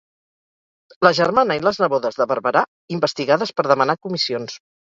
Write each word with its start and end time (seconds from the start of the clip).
La 1.07 1.11
germana 1.17 1.57
i 1.59 1.61
les 1.67 1.81
nebodes 1.85 2.19
de 2.21 2.29
Barberá 2.33 2.65
investigades 2.97 3.57
per 3.61 3.71
demanar 3.75 4.01
comissions. 4.09 4.61